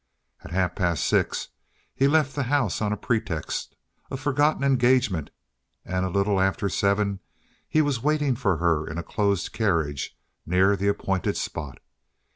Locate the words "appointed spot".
10.87-11.77